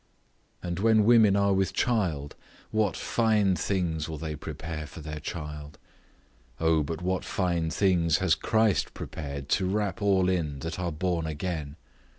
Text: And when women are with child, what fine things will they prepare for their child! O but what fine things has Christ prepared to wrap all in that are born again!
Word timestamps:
And 0.63 0.79
when 0.79 1.05
women 1.05 1.35
are 1.35 1.53
with 1.53 1.73
child, 1.73 2.35
what 2.71 2.97
fine 2.97 3.55
things 3.55 4.09
will 4.09 4.17
they 4.17 4.35
prepare 4.35 4.87
for 4.87 4.99
their 4.99 5.19
child! 5.19 5.77
O 6.59 6.81
but 6.81 7.03
what 7.03 7.23
fine 7.23 7.69
things 7.69 8.17
has 8.17 8.33
Christ 8.33 8.95
prepared 8.95 9.47
to 9.49 9.67
wrap 9.67 10.01
all 10.01 10.27
in 10.27 10.57
that 10.61 10.79
are 10.79 10.91
born 10.91 11.27
again! 11.27 11.75